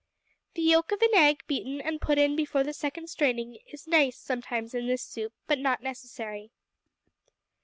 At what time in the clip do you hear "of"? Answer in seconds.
0.91-1.03